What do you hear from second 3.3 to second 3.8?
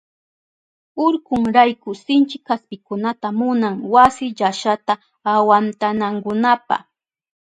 munan